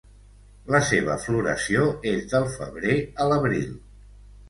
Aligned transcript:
La 0.75 0.81
seva 0.87 1.17
floració 1.27 1.85
és 2.15 2.27
del 2.35 2.51
febrer 2.57 2.99
a 3.27 3.33
l'abril. 3.33 3.73